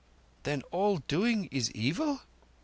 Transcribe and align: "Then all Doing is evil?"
"Then 0.41 0.63
all 0.71 0.97
Doing 0.97 1.45
is 1.51 1.69
evil?" 1.73 2.21